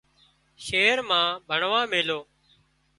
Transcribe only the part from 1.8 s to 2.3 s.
ميليو